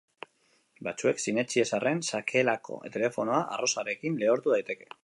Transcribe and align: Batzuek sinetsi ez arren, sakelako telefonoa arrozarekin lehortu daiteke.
Batzuek 0.87 1.21
sinetsi 1.25 1.63
ez 1.65 1.67
arren, 1.79 2.01
sakelako 2.09 2.81
telefonoa 2.99 3.45
arrozarekin 3.59 4.19
lehortu 4.25 4.57
daiteke. 4.59 4.93